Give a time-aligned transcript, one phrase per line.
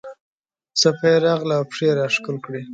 [0.79, 2.61] څپه یې راغله او پښې یې راښکل کړې.